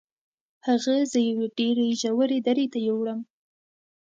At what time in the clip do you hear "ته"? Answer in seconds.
2.73-2.79